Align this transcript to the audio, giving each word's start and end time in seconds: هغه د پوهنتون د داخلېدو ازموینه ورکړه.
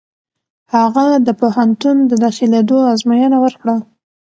هغه 0.75 1.05
د 1.27 1.29
پوهنتون 1.39 1.97
د 2.09 2.11
داخلېدو 2.23 2.77
ازموینه 2.93 3.37
ورکړه. 3.41 3.75